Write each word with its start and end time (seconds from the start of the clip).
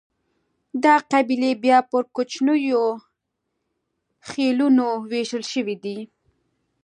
دا 0.83 0.95
قبیلې 1.11 1.51
بیا 1.63 1.79
پر 1.91 2.03
کوچنیو 2.15 2.85
خېلونو 4.29 4.87
وېشل 5.11 5.43
شوې 5.53 5.75
دي. 5.83 5.97